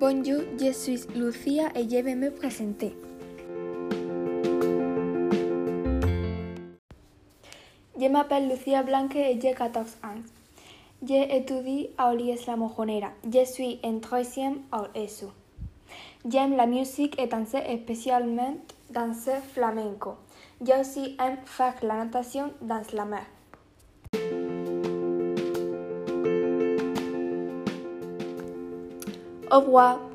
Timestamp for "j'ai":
9.38-9.52